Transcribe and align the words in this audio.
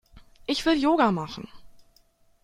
Ich 0.47 0.65
will 0.65 0.81
Yoga 0.81 1.11
machen. 1.11 1.47